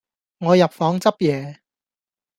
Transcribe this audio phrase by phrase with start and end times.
[0.39, 1.59] 我入房執野